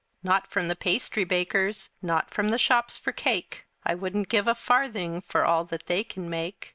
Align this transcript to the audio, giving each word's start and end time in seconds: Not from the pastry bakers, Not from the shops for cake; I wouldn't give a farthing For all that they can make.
Not 0.23 0.47
from 0.47 0.67
the 0.67 0.75
pastry 0.75 1.25
bakers, 1.25 1.91
Not 2.01 2.33
from 2.33 2.49
the 2.49 2.57
shops 2.57 2.97
for 2.97 3.11
cake; 3.11 3.65
I 3.85 3.93
wouldn't 3.93 4.29
give 4.29 4.47
a 4.47 4.55
farthing 4.55 5.21
For 5.21 5.45
all 5.45 5.63
that 5.65 5.85
they 5.85 6.03
can 6.03 6.27
make. 6.27 6.69